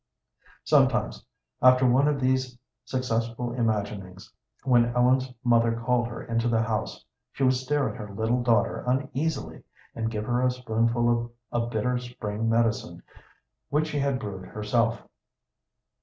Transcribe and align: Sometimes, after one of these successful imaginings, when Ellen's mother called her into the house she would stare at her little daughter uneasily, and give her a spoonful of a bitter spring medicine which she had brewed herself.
Sometimes, 0.63 1.23
after 1.61 1.85
one 1.85 2.07
of 2.07 2.19
these 2.19 2.57
successful 2.85 3.53
imaginings, 3.53 4.33
when 4.63 4.85
Ellen's 4.95 5.31
mother 5.43 5.73
called 5.79 6.07
her 6.07 6.23
into 6.23 6.47
the 6.47 6.63
house 6.63 7.05
she 7.31 7.43
would 7.43 7.53
stare 7.53 7.87
at 7.87 7.97
her 7.97 8.11
little 8.11 8.41
daughter 8.41 8.83
uneasily, 8.87 9.61
and 9.93 10.09
give 10.09 10.25
her 10.25 10.41
a 10.43 10.49
spoonful 10.49 11.31
of 11.51 11.63
a 11.65 11.67
bitter 11.67 11.99
spring 11.99 12.49
medicine 12.49 13.03
which 13.69 13.89
she 13.89 13.99
had 13.99 14.17
brewed 14.17 14.47
herself. 14.47 15.03